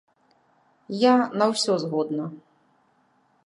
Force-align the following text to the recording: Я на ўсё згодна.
Я 1.01 1.11
на 1.41 1.45
ўсё 1.53 1.77
згодна. 1.87 2.25